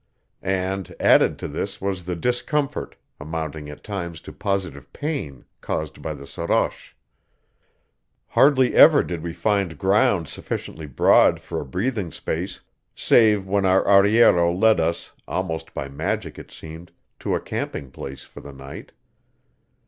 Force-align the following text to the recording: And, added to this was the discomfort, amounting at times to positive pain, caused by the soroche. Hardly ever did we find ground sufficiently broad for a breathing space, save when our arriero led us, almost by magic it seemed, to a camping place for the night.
And, 0.41 0.95
added 0.99 1.37
to 1.37 1.47
this 1.47 1.79
was 1.79 2.05
the 2.05 2.15
discomfort, 2.15 2.95
amounting 3.19 3.69
at 3.69 3.83
times 3.83 4.19
to 4.21 4.33
positive 4.33 4.91
pain, 4.93 5.45
caused 5.61 6.01
by 6.01 6.15
the 6.15 6.25
soroche. 6.25 6.93
Hardly 8.29 8.73
ever 8.73 9.03
did 9.03 9.21
we 9.21 9.31
find 9.31 9.77
ground 9.77 10.27
sufficiently 10.27 10.87
broad 10.87 11.39
for 11.39 11.61
a 11.61 11.65
breathing 11.67 12.11
space, 12.11 12.61
save 12.95 13.45
when 13.45 13.63
our 13.63 13.83
arriero 13.87 14.51
led 14.51 14.79
us, 14.79 15.11
almost 15.27 15.71
by 15.75 15.87
magic 15.87 16.39
it 16.39 16.49
seemed, 16.49 16.91
to 17.19 17.35
a 17.35 17.39
camping 17.39 17.91
place 17.91 18.23
for 18.23 18.41
the 18.41 18.53
night. 18.53 18.93